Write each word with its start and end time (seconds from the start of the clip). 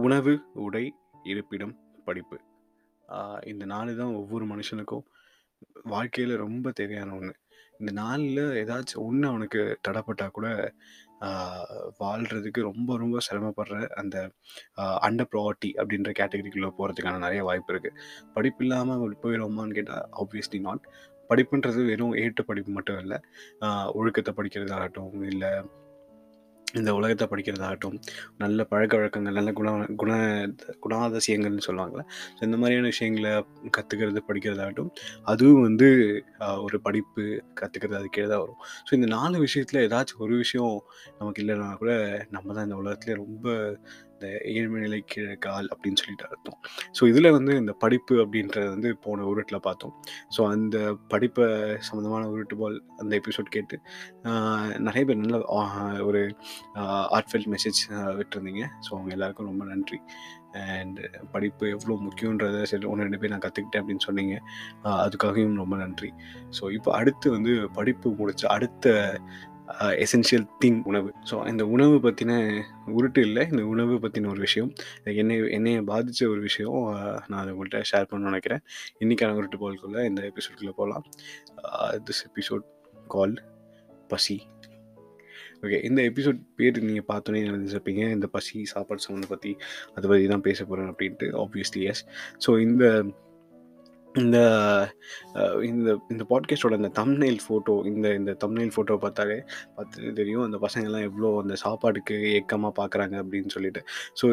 உணவு, 0.00 0.32
உடை, 0.64 0.84
இருப்பிடம், 1.30 1.74
படிப்பு. 2.06 2.36
இந்த 3.50 3.64
நாலு 3.72 3.92
தான் 4.00 4.18
ஒவ்வொரு 4.20 4.44
மனுஷனுக்கும் 4.52 5.04
வாழ்க்கையில் 5.92 6.34
ரொம்ப 6.44 6.70
தேவையான 6.78 7.14
ஒன்று 7.18 7.34
இந்த 7.80 7.92
நாளில் 8.00 8.42
ஏதாச்சும் 8.60 9.04
ஒன்று 9.06 9.26
அவனுக்கு 9.30 9.60
தடைப்பட்டால் 9.86 10.34
கூட, 10.36 10.48
வாழ்கிறதுக்கு 12.02 12.60
ரொம்ப 12.68 12.96
ரொம்ப 13.02 13.18
சிரமப்படுற 13.26 13.76
அந்த 14.00 14.16
அண்டர் 15.06 15.30
ப்ராவர்ட்டி 15.32 15.70
அப்படின்ற 15.80 16.10
கேட்டகரிக்குள்ளே 16.20 16.70
போகிறதுக்கான 16.78 17.22
நிறைய 17.26 17.42
வாய்ப்பு 17.48 17.72
இருக்குது 17.74 18.00
படிப்பு 18.36 18.62
இல்லாம 18.64 18.98
போயிடுவோமான்னு 19.24 19.78
கேட்டால் 19.78 20.06
ஆப்வியஸ்லி 20.22 20.60
நாட். 20.68 20.84
படிப்புன்றது 21.30 21.82
வெறும் 21.90 22.16
ஏட்டு 22.22 22.42
படிப்பு 22.50 22.70
மட்டும் 22.78 23.00
இல்லை 23.04 23.18
ஒழுக்கத்தை 23.98 24.32
படிக்கிறதாகட்டும், 24.38 25.14
இல்லை 25.32 25.52
இந்த 26.80 26.90
உலகத்தை 26.98 27.26
படிக்கிறதாகட்டும், 27.32 27.96
நல்ல 28.42 28.66
பழக்கவழக்கங்கள், 28.72 29.36
நல்ல 29.38 29.50
குண 29.58 29.68
குண 30.02 30.12
குணாதிசயங்கள்னு 30.84 31.66
சொல்லுவாங்கல்ல. 31.68 32.04
ஸோ 32.36 32.40
இந்த 32.48 32.58
மாதிரியான 32.62 32.90
விஷயங்கள 32.94 33.28
கற்றுக்கிறது 33.76 34.22
படிக்கிறதாகட்டும், 34.30 34.90
அதுவும் 35.32 35.64
வந்து 35.68 35.88
ஒரு 36.66 36.78
படிப்பு 36.86 37.24
கற்றுக்கிறது 37.60 37.98
அது 38.00 38.10
தான் 38.32 38.42
வரும். 38.44 38.60
ஸோ 38.86 38.92
இந்த 38.98 39.08
நாலு 39.16 39.36
விஷயத்தில் 39.46 39.84
ஏதாச்சும் 39.86 40.24
ஒரு 40.26 40.34
விஷயம் 40.44 40.74
நமக்கு 41.20 41.42
இல்லைனா 41.44 41.68
கூட, 41.82 41.92
நம்ம 42.36 42.54
தான் 42.56 42.66
இந்த 42.68 42.78
உலகத்துலேயே 42.82 43.20
ரொம்ப 43.24 43.46
ஏழ்மை 44.54 44.78
நிலைக்கு 44.84 45.22
கீழ 45.44 45.64
அப்படின்னு 45.74 46.00
சொல்லிட்டு 46.02 46.26
அர்த்தம். 46.28 46.58
ஸோ 46.98 47.02
இதில் 47.12 47.34
வந்து 47.36 47.52
இந்த 47.62 47.72
படிப்பு 47.84 48.14
அப்படின்றது 48.24 48.68
வந்து 48.74 48.90
போன 49.06 49.26
உருட்டில் 49.30 49.64
பார்த்தோம். 49.68 49.94
ஸோ 50.36 50.40
அந்த 50.54 50.76
படிப்பை 51.14 51.46
சம்மந்தமான 51.88 52.28
உருட்டு 52.34 52.58
பால் 52.62 52.78
அந்த 53.02 53.12
எபிசோட் 53.20 53.54
கேட்டு, 53.56 53.78
நிறைய 54.88 55.02
பேர் 55.08 55.22
நல்ல 55.24 55.40
ஒரு 56.08 56.22
ஆர்ட்ஃபெல்ட் 57.18 57.50
மெசேஜ் 57.54 57.82
விட்டுருந்தீங்க 58.20 58.64
ஸோ 58.86 58.90
அவங்க 58.96 59.12
எல்லாருக்கும் 59.18 59.50
ரொம்ப 59.52 59.64
நன்றி. 59.72 60.00
அண்ட் 60.74 60.98
படிப்பு 61.32 61.64
எவ்வளோ 61.74 61.94
முக்கியன்றத 62.04 62.58
சரி 62.70 62.86
1, 62.90 63.06
2 63.06 63.18
பேர் 63.20 63.32
நான் 63.32 63.44
கற்றுக்கிட்டேன் 63.44 63.82
அப்படின்னு 63.82 64.04
சொன்னீங்க. 64.08 64.34
அதுக்காகவும் 65.06 65.62
ரொம்ப 65.62 65.76
நன்றி. 65.82 66.10
ஸோ 66.58 66.64
இப்போ 66.76 66.90
அடுத்து 67.00 67.26
வந்து 67.36 67.54
படிப்பு 67.78 68.10
முடிச்ச 68.20 68.44
அடுத்த 68.56 68.92
எசென்ஷியல் 70.04 70.44
திங் 70.62 70.78
உணவு. 70.90 71.10
ஸோ 71.30 71.34
இந்த 71.52 71.64
உணவு 71.74 71.96
பற்றின 72.06 72.32
உருட்டு 72.96 73.20
இல்லை 73.28 73.42
இந்த 73.52 73.62
உணவு 73.72 73.94
பற்றின 74.04 74.28
ஒரு 74.32 74.40
விஷயம். 74.46 74.70
என்னை 75.22 75.36
என்னையை 75.56 75.80
பாதித்த 75.92 76.28
ஒரு 76.34 76.42
விஷயம். 76.48 76.78
நான் 77.30 77.40
அதை 77.42 77.52
உங்கள்கிட்ட 77.54 77.80
ஷேர் 77.92 78.08
பண்ணணும்னு 78.10 78.32
நினைக்கிறேன் 78.32 78.62
இன்றைக்கான 79.04 79.36
உருட்டு 79.40 79.60
போல்குள்ளே 79.64 80.02
இந்த 80.10 80.22
எபிசோட்குள்ளே 80.30 80.74
போகலாம் 80.80 81.06
திஸ் 82.08 82.22
எபிசோட் 82.30 82.66
கால் 83.14 83.34
பசி. 84.12 84.38
ஓகே. 85.64 85.78
இந்த 85.88 86.00
எபிசோட் 86.10 86.40
பேர் 86.60 86.84
நீங்கள் 86.88 87.08
பார்த்தோன்னே 87.10 87.42
நினைச்சிருப்பீங்க 87.50 88.02
இந்த 88.16 88.26
பசி, 88.36 88.56
சாப்பாடு 88.72 89.04
சம்மந்த 89.04 89.28
பற்றி 89.34 89.52
அதை 89.94 90.04
பற்றி 90.10 90.26
தான் 90.32 90.46
பேச 90.48 90.58
போகிறேன் 90.64 90.90
அப்படின்ட்டு. 90.92 91.28
Obviously 91.42 91.82
S. 91.92 92.02
ஸோ 92.46 92.50
இந்த 92.66 92.84
இந்த 94.22 94.38
இந்த 95.62 95.88
இந்த 96.10 96.24
பாட்காஸ்டோட 96.30 96.74
இந்த 96.80 96.90
தம்நெயில் 96.98 97.38
ஃபோட்டோ 97.44 97.74
இந்த 97.90 98.06
இந்த 98.14 98.32
தம்நெயில் 98.44 98.72
ஃபோட்டோ 98.74 98.96
பார்த்தாலே 99.04 99.38
பார்த்து 99.76 100.12
தெரியும். 100.12 100.44
அந்த 100.46 100.58
பசங்கள்லாம் 100.66 101.06
எவ்வளோ 101.08 101.30
அந்த 101.42 101.54
சாப்பாடுக்கு 101.64 102.16
ஏக்கமாக 102.32 102.72
பார்க்குறாங்க 102.80 103.16
அப்படின்னு 103.22 103.52
சொல்லிட்டு. 103.56 103.82
ஸோ 104.20 104.26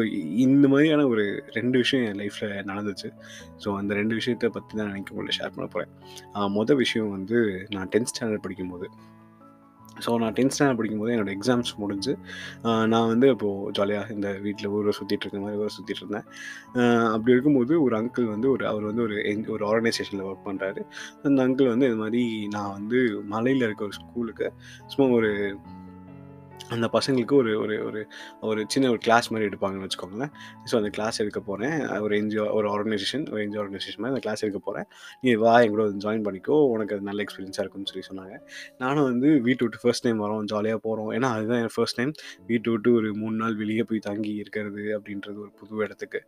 இந்த 0.44 0.68
மாதிரியான 0.68 1.06
ஒரு 1.06 1.24
ரெண்டு 1.58 1.78
விஷயம் 1.78 2.06
என் 2.10 2.20
லைஃப்பில் 2.22 2.54
நடந்துச்சு. 2.70 3.10
ஸோ 3.64 3.70
அந்த 3.76 3.94
ரெண்டு 4.00 4.14
விஷயத்த 4.14 4.52
பற்றி 4.58 4.78
தான் 4.78 4.90
நினைக்க 4.92 5.14
உங்கள்ட்ட 5.14 5.38
ஷேர் 5.40 5.56
பண்ண 5.56 5.68
போகிறேன் 5.74 5.92
மொதல் 6.58 6.80
விஷயம் 6.84 7.10
வந்து 7.10 7.40
நான் 7.70 7.90
10த் 7.96 8.12
ஸ்டாண்டர்ட் 8.12 8.46
படிக்கும்போது. 8.46 8.88
ஸோ 10.04 10.10
நான் 10.22 10.34
10த் 10.38 10.54
ஸ்டாண்டர்ட் 10.54 10.78
படிக்கும்போது 10.78 11.14
என்னோட 11.14 11.30
எக்ஸாம்ஸ் 11.36 11.72
முடிஞ்சு, 11.82 12.12
நான் 12.92 13.08
வந்து 13.12 13.26
இப்போது 13.34 13.72
ஜாலியாக 13.78 14.14
இந்த 14.16 14.28
வீட்டில் 14.46 14.70
ஊர 14.76 14.94
சுற்றிட்டு 14.98 15.24
இருக்க 15.26 15.40
மாதிரி 15.44 15.60
ஊரை 15.62 15.70
சுற்றிட்டு 15.76 16.02
இருந்தேன். 16.02 16.26
அப்படி 17.14 17.34
இருக்கும்போது 17.34 17.74
ஒரு 17.86 17.96
அங்கிள் 18.00 18.32
வந்து 18.34 18.48
ஒரு 18.54 18.66
அவர் 18.70 18.88
வந்து 18.90 19.04
ஒரு 19.06 19.16
என் 19.32 19.46
ஒரு 19.56 19.64
ஆர்கனைசேஷனில் 19.70 20.26
ஒர்க் 20.30 20.48
பண்ணுறாரு 20.48 20.82
அந்த 21.28 21.38
அங்கிள் 21.46 21.72
வந்து 21.74 21.88
இது 21.90 22.00
மாதிரி 22.04 22.24
நான் 22.56 22.74
வந்து 22.78 23.00
மலையில் 23.34 23.66
இருக்க 23.68 23.88
ஒரு 23.88 23.96
ஸ்கூலுக்கு 24.00 24.48
சும்மா 24.94 25.08
ஒரு 25.20 25.30
அந்த 26.74 26.86
பசங்களுக்கு 26.92 27.34
ஒரு 27.34 27.52
ஒரு 27.60 27.74
ஒரு 27.86 28.00
ஒரு 28.40 28.64
சின்ன 28.68 28.88
ஒரு 28.88 28.98
கிளாஸ் 28.98 29.32
மாதிரி 29.32 29.48
எடுப்பாங்கன்னு 29.50 29.86
வச்சுக்கோங்களேன். 29.86 30.32
ஸோ 30.70 30.76
அந்த 30.76 30.88
கிளாஸ் 30.88 31.20
எடுக்க 31.22 31.40
போகிறேன் 31.40 31.76
ஒரு 32.04 32.20
என்ஜிஓ 32.20 32.44
ஒரு 32.58 32.68
ஆர்கனைசேஷன் 32.74 33.24
ஒரு 33.32 33.40
என்ஜிஓ 33.44 33.60
ஆர்கனைசேஷன் 33.62 34.02
மாதிரி 34.02 34.14
அந்த 34.14 34.22
கிளாஸ் 34.26 34.44
எடுக்க 34.44 34.60
போகிறேன் 34.68 34.86
நீ 35.20 35.34
வா 35.44 35.54
என் 35.60 35.74
கூட 35.74 35.82
வந்து 35.88 36.04
ஜாயின் 36.06 36.24
பண்ணிக்கோ. 36.28 36.58
உனக்கு 36.74 36.94
அது 36.96 37.08
நல்ல 37.10 37.24
எக்ஸ்பீரியன்ஸாக 37.26 37.64
இருக்கும்னு 37.64 37.90
சொல்லி 37.92 38.06
சொன்னாங்க. 38.10 38.36
நானும் 38.78 39.08
வந்து 39.10 39.40
வீட்டு 39.48 39.62
விட்டு 39.64 39.82
ஃபர்ஸ்ட் 39.84 40.06
டைம் 40.08 40.22
வரோம். 40.24 40.44
ஜாலியாக 40.44 40.80
போகிறோம் 40.86 41.10
ஏன்னா 41.10 41.30
அதுதான் 41.38 41.62
என் 41.64 41.74
ஃபர்ஸ்ட் 41.74 41.96
டைம். 41.96 42.14
வீட்டு 42.46 42.70
விட்டு 42.70 42.92
ஒரு 42.92 43.10
மூணு 43.14 43.36
நாள் 43.36 43.56
வெளியே 43.56 43.82
போய் 43.82 44.06
தங்கி 44.08 44.34
இருக்கிறது 44.34 44.84
அப்படின்றது 44.98 45.36
ஒரு 45.36 45.52
புது 45.60 45.84
இடத்துக்கு. 45.84 46.22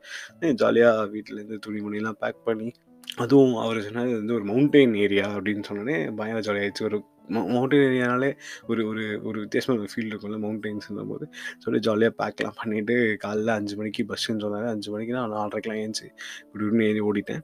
ஜாலியாக 0.64 1.06
வீட்டிலேருந்து 1.14 1.58
துணி 1.58 1.72
துணிமணிலாம் 1.74 2.18
பேக் 2.18 2.44
பண்ணி 2.44 2.68
அதுவும் 3.16 3.54
அவர் 3.54 3.78
சொன்னது 3.82 4.12
வந்து 4.18 4.34
ஒரு 4.34 4.44
மவுண்டெயின் 4.44 4.94
ஏரியா 4.96 5.26
அப்படின்னு 5.36 5.64
சொன்னோடனே 5.68 5.96
பயங்கர 6.16 6.42
ஜாலியாகிடுச்சு 6.46 6.84
ஒரு 6.84 6.98
மவுண்டன் 7.28 7.84
ஏரியானாலே 7.88 8.30
ஒரு 8.70 8.82
ஒரு 8.90 9.04
ஒரு 9.28 9.38
வித்தியாசமான 9.44 9.82
ஒரு 9.84 9.92
ஃபீல் 9.92 10.10
இருக்கும்ல 10.10 10.38
மவுண்டெயின்ஸ்ன்னும்போது. 10.44 11.26
சொல்லி 11.64 11.80
ஜாலியாக 11.88 12.14
பேக்லாம் 12.20 12.58
பண்ணிவிட்டு 12.60 12.96
காலைல 13.24 13.56
அஞ்சு 13.60 13.76
மணிக்கு 13.80 14.04
பஸ்ஸுன்னு 14.12 14.44
சொன்னாங்க 14.46 14.70
அஞ்சு 14.74 14.90
மணிக்கு 14.94 15.18
நான் 15.18 15.34
4:30க்கெல்லாம் 15.34 15.82
எந்திச்சு 15.84 16.08
குடுகுடுன்னு 16.52 16.88
ஏறி 16.90 17.02
ஓடிட்டேன். 17.10 17.42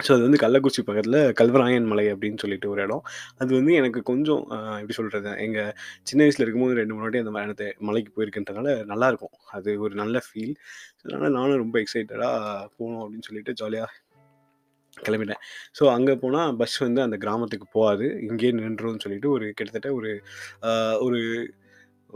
ஸோ 0.00 0.10
அது 0.14 0.22
வந்து 0.26 0.38
கள்ளக்குறிச்சி 0.42 0.82
பக்கத்தில் 0.88 1.18
கல்வராயன் 1.38 1.88
மலை 1.90 2.04
அப்படின்னு 2.12 2.42
சொல்லிட்டு 2.42 2.68
ஒரு 2.72 2.80
இடம். 2.84 3.02
அது 3.40 3.50
வந்து 3.58 3.72
எனக்கு 3.80 4.00
கொஞ்சம் 4.10 4.44
எப்படி 4.78 4.94
சொல்கிறது 4.98 5.32
எங்கள் 5.46 5.72
சின்ன 6.08 6.20
வயசில் 6.24 6.44
இருக்கும்போது 6.44 6.76
2, 6.78 6.94
3 6.98 7.04
வாட்டி 7.06 7.20
அந்த 7.22 7.42
இடத்த 7.46 7.66
மலைக்கு 7.88 8.12
போயிருக்கின்றனால 8.16 8.76
நல்லாயிருக்கும். 8.92 9.34
அது 9.56 9.72
ஒரு 9.84 9.94
நல்ல 10.02 10.22
ஃபீல். 10.26 10.54
அதனால் 11.02 11.36
நானும் 11.38 11.60
ரொம்ப 11.64 11.76
எக்ஸைட்டடாக 11.82 12.38
போகணும் 12.78 13.02
அப்படின்னு 13.04 13.28
சொல்லிட்டு 13.28 13.54
ஜாலியாக 13.62 13.90
கிளம்பிட்டேன். 15.06 15.42
ஸோ 15.78 15.82
அங்கே 15.96 16.14
போனால் 16.22 16.56
பஸ் 16.62 16.76
வந்து 16.86 17.02
அந்த 17.06 17.18
கிராமத்துக்கு 17.24 17.68
போகாது. 17.76 18.06
இங்கேயே 18.28 18.52
நின்றும்னு 18.58 19.04
சொல்லிட்டு 19.06 19.30
ஒரு 19.36 19.48
கிட்டத்தட்ட 19.58 19.90
ஒரு 19.98 20.12
ஒரு 21.06 21.20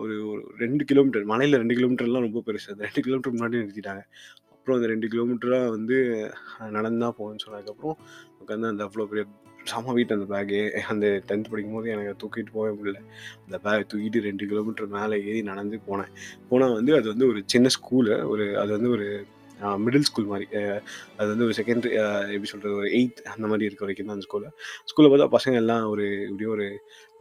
ஒரு 0.02 0.14
ஒரு 0.30 0.42
ரெண்டு 0.62 0.82
கிலோமீட்டர் 0.90 1.24
மலையில் 1.32 1.60
ரெண்டு 1.62 1.76
கிலோமீட்டர்லாம் 1.78 2.26
ரொம்ப 2.28 2.42
பெருசு. 2.48 2.68
அந்த 2.74 2.84
ரெண்டு 2.88 3.02
கிலோமீட்டர் 3.06 3.34
முன்னாடி 3.36 3.60
நிறுத்திட்டாங்க. 3.62 4.02
அப்புறம் 4.54 4.76
அந்த 4.78 4.88
ரெண்டு 4.92 5.06
கிலோமீட்டராக 5.12 5.70
வந்து 5.76 5.96
நடந்து 6.76 7.02
தான் 7.04 7.16
போகணும்னு 7.18 7.44
சொன்னதுக்கப்புறம் 7.44 7.96
உட்காந்து 8.42 8.70
அந்த 8.72 8.82
அவ்வளோ 8.86 9.06
பெரிய 9.10 9.24
செம 9.70 9.92
வீட்டு 9.96 10.16
அந்த 10.16 10.26
பேக்கு. 10.32 10.58
அந்த 10.92 11.06
10த் 11.28 11.50
படிக்கும்போது 11.52 11.88
எனக்கு 11.94 12.12
தூக்கிட்டு 12.22 12.54
போகவே 12.56 12.72
முடியல. 12.78 13.00
அந்த 13.44 13.56
பேக் 13.66 13.86
தூக்கிட்டு 13.90 14.24
ரெண்டு 14.26 14.48
கிலோமீட்டர் 14.50 14.90
மேலே 14.96 15.16
ஏறி 15.28 15.40
நடந்து 15.50 15.76
போனேன். 15.88 16.10
போனால் 16.50 16.76
வந்து 16.78 16.92
அது 16.98 17.06
வந்து 17.12 17.28
ஒரு 17.32 17.42
சின்ன 17.52 17.70
ஸ்கூலு. 17.76 18.12
ஒரு 18.32 18.46
அது 18.62 18.70
வந்து 18.76 18.90
ஒரு 18.96 19.06
மிடில் 19.84 20.06
ஸ்கூல் 20.08 20.28
மாதிரி 20.30 20.46
அது 21.18 21.26
வந்து 21.32 21.46
ஒரு 21.48 21.54
செகண்டரி 21.58 21.90
எப்படி 22.34 22.48
சொல்கிறது 22.52 22.74
ஒரு 22.80 22.88
எயித் 22.98 23.20
அந்த 23.34 23.46
மாதிரி 23.50 23.66
இருக்க 23.68 23.82
வரைக்கும் 23.84 24.08
தான் 24.08 24.16
அந்த 24.16 24.26
ஸ்கூலு. 24.28 24.48
ஸ்கூலில் 24.90 25.10
பார்த்தா 25.12 25.28
பசங்க 25.36 25.56
எல்லாம் 25.62 25.84
ஒரு 25.92 26.04
எப்படியும் 26.28 26.54
ஒரு 26.56 26.66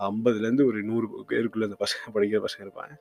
50லேருந்து 0.07 0.63
ஒரு 0.69 0.79
நூறு 0.89 1.07
பேருக்குள்ளே 1.31 1.67
அந்த 1.69 1.77
பசங்க 1.83 2.13
படிக்கிற 2.15 2.39
பசங்க 2.45 2.63
இருப்பாங்க. 2.65 2.93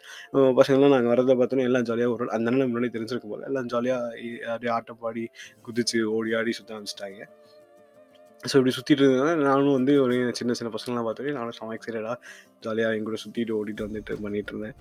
பசங்கள்லாம் 0.60 0.94
நாங்கள் 0.97 1.12
வரதை 1.12 1.37
பார்த்தோன்னா 1.41 1.69
எல்லாம் 1.70 1.87
ஜாலியாக 1.91 2.15
ஒரு 2.16 2.26
அந்த 2.37 2.47
அண்ணனுக்கு 2.50 2.72
முன்னாடியே 2.72 2.94
தெரிஞ்சிருக்கும் 2.97 3.32
போல. 3.34 3.47
எல்லாம் 3.50 3.70
ஜாலியாக 3.75 4.10
அப்படியே 4.53 4.72
ஆட்டம் 4.76 5.00
பாடி, 5.04 5.25
குதிச்சு, 5.69 6.00
ஓடி 6.16 6.32
ஆடி 6.41 6.54
சுத்த 6.59 6.76
ஆரம்பிச்சிட்டாங்க 6.76 7.28
ஸோ 8.50 8.54
இப்படி 8.59 8.72
சுற்றிட்டு 8.76 9.03
இருந்ததுனால 9.04 9.34
நானும் 9.49 9.76
வந்து 9.78 9.93
ஒரு 10.04 10.14
சின்ன 10.38 10.54
சின்ன 10.59 10.70
பசங்களாம் 10.76 11.06
பார்த்தோன்னே 11.09 11.34
நானும் 11.38 11.56
செம்ம 11.59 11.75
எக்ஸைட்டடா 11.76 12.14
ஜாலியாக 12.64 12.97
எங்கூட 12.99 13.19
கூட 13.25 13.53
ஓடிட்டு 13.59 13.87
வந்துட்டு 13.87 14.14
பண்ணிகிட்டு 14.25 14.53
இருந்தேன். 14.54 14.76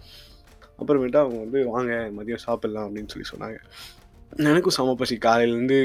அப்புறமேட்டா 0.79 1.19
அவங்க 1.23 1.39
வந்து 1.45 1.59
வாங்க 1.73 1.91
மதியம் 2.19 2.45
சாப்பிட்லாம் 2.47 2.87
அப்படின்னு 2.87 3.11
சொல்லி 3.13 3.27
சொன்னாங்க. 3.33 3.59
எனக்கும் 4.39 4.73
செம 4.75 4.93
பசி. 4.99 5.15
காலையிலேருந்து 5.25 5.77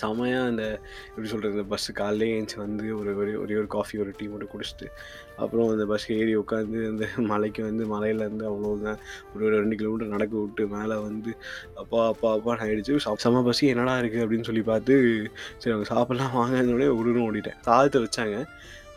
செமையாக 0.00 0.48
அந்த 0.50 0.64
எப்படி 1.08 1.28
சொல்கிறது 1.30 1.56
இந்த 1.56 1.64
பஸ் 1.72 1.86
காலையிலேயே 2.00 2.34
எந்திச்சு 2.34 2.58
வந்து 2.64 2.84
ஒரு 2.98 3.10
ஒரே 3.20 3.32
ஒரே 3.42 3.54
ஒரு 3.60 3.68
காஃபி, 3.74 3.94
ஒரு 4.02 4.10
டீ 4.18 4.26
மட்டும் 4.32 4.50
குடிச்சிட்டு, 4.52 4.86
அப்புறம் 5.42 5.70
அந்த 5.74 5.84
பஸ் 5.92 6.06
ஏறி 6.16 6.34
உட்காந்து 6.42 6.80
அந்த 6.90 7.06
மலைக்கு 7.32 7.62
வந்து 7.68 7.84
மலையிலேருந்து 7.94 8.46
அவ்வளோதான் 8.50 9.00
ஒரு 9.34 9.50
ரெண்டு 9.62 9.78
கிலோமீட்டர் 9.80 10.14
நடக்க 10.14 10.34
விட்டு 10.42 10.66
மேலே 10.76 10.98
வந்து 11.08 11.32
அப்பா 11.82 12.00
அப்பா 12.12 12.30
அப்பா 12.36 12.54
நான் 12.54 12.66
ஆயிடுச்சு. 12.68 13.16
செம 13.24 13.42
பசி 13.48 13.72
என்னடா 13.72 13.96
இருக்குது 14.02 14.24
அப்படின்னு 14.26 14.48
சொல்லி 14.50 14.64
பார்த்து, 14.70 14.96
சரி 15.60 15.74
அவங்க 15.74 15.88
சாப்பிட்லாம் 15.94 16.36
வாங்கினோடனே 16.40 16.88
உருன்னு 17.00 17.26
ஓடிட்டேன். 17.28 17.58
சாதத்தை 17.68 18.00
வச்சாங்க. 18.06 18.38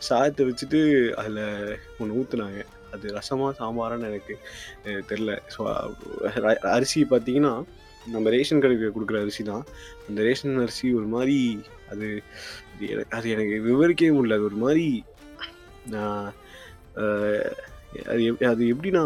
சாதத்தை 0.10 0.46
வச்சுட்டு 0.52 0.80
அதில் 1.22 1.44
ஒன்று 2.00 2.18
ஊற்றுனாங்க 2.22 2.62
அது 2.96 3.12
ரசமாக 3.18 3.52
சாம்பாரான்னு 3.60 4.08
எனக்கு 4.12 4.34
தெரில 4.86 5.02
தெரியல. 5.10 5.34
ஸோ 5.54 5.62
அரிசி 6.76 7.02
பார்த்தீங்கன்னா, 7.12 7.54
நம்ம 8.14 8.30
ரேஷன் 8.30 8.64
கடைக்கு 8.64 8.94
கொடுக்குற 8.96 9.20
அரிசி 9.22 9.44
தான். 9.44 9.66
அந்த 10.10 10.20
ரேஷன் 10.28 10.62
அரிசி 10.66 10.88
ஒரு 11.00 11.08
மாதிரி 11.16 11.38
அது 11.92 12.08
அது 12.76 13.06
அது 13.10 13.28
எனக்கு 13.30 13.56
விவரிக்கவே 13.70 14.12
முடியல. 14.18 14.38
அது 14.40 14.50
ஒரு 14.52 14.60
மாதிரி 14.66 14.88
நான் 15.96 16.26
அது 18.12 18.22
எப் 18.30 18.44
அது 18.52 18.64
எப்படின்னா 18.74 19.04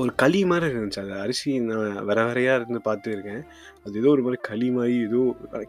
ஒரு 0.00 0.10
களி 0.22 0.40
மாதிரி 0.44 0.66
இருந்துச்சு. 0.72 1.02
அது 1.04 1.12
அரிசி 1.24 1.52
நான் 1.58 2.04
வர 2.04 2.18
வரையாக 2.24 2.58
இருந்து 2.60 2.80
பார்த்துருக்கேன். 2.88 3.44
அது 3.86 3.94
ஏதோ 4.00 4.08
ஒரு 4.14 4.22
மாதிரி 4.24 4.38
களி 4.48 4.66
மாதிரி 4.76 4.96
ஏதோ 5.08 5.20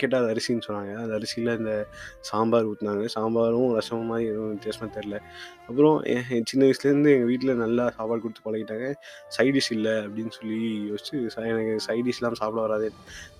கேட்டால் 0.01 0.21
அது 0.21 0.29
அரிசின்னு 0.33 0.65
சொன்னாங்க. 0.67 0.93
அந்த 1.03 1.13
அரிசியில் 1.19 1.51
இந்த 1.59 1.73
சாம்பார் 2.29 2.67
ஊற்றினாங்க 2.69 3.05
சாம்பாரும், 3.15 3.69
ரசமும் 3.77 4.09
மாதிரி 4.11 4.25
எதுவும் 4.31 4.51
வித்தியாசமாக 4.55 4.89
தெரில 4.97 5.17
அப்புறம் 5.69 5.97
என் 6.13 6.25
என் 6.35 6.47
சின்ன 6.51 6.61
வயசுலேருந்து 6.67 7.11
எங்கள் 7.15 7.29
வீட்டில் 7.31 7.59
நல்லா 7.63 7.83
சாப்பாடு 7.97 8.21
கொடுத்து 8.23 8.41
பழகிட்டாங்க. 8.47 8.87
சைடிஷ் 9.35 9.69
இல்லை 9.75 9.93
அப்படின்னு 10.05 10.33
சொல்லி 10.39 10.57
யோசிச்சு 10.89 11.13
எனக்கு 11.51 11.75
சைடிஷ்லாம் 11.87 12.37
சாப்பிட 12.41 12.59
வராது. 12.65 12.89